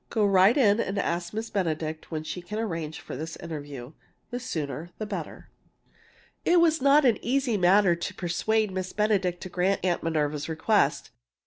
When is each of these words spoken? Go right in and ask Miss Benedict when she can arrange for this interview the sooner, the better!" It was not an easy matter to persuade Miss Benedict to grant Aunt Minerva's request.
Go 0.09 0.25
right 0.25 0.57
in 0.57 0.79
and 0.79 0.97
ask 0.97 1.31
Miss 1.31 1.51
Benedict 1.51 2.09
when 2.09 2.23
she 2.23 2.41
can 2.41 2.57
arrange 2.57 2.99
for 2.99 3.15
this 3.15 3.35
interview 3.35 3.91
the 4.31 4.39
sooner, 4.39 4.89
the 4.97 5.05
better!" 5.05 5.51
It 6.43 6.59
was 6.59 6.81
not 6.81 7.05
an 7.05 7.19
easy 7.23 7.55
matter 7.55 7.95
to 7.95 8.13
persuade 8.15 8.71
Miss 8.71 8.93
Benedict 8.93 9.39
to 9.41 9.49
grant 9.49 9.85
Aunt 9.85 10.01
Minerva's 10.01 10.49
request. 10.49 11.11